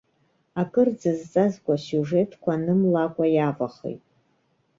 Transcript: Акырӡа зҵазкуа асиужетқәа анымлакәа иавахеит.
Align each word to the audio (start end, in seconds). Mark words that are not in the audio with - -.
Акырӡа 0.61 1.11
зҵазкуа 1.19 1.75
асиужетқәа 1.79 2.51
анымлакәа 2.55 3.25
иавахеит. 3.35 4.01